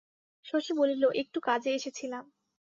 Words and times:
শশী 0.45 0.71
বলিল, 0.73 1.03
একটু 1.21 1.39
কাজে 1.41 1.69
এসেছিলাম। 1.73 2.23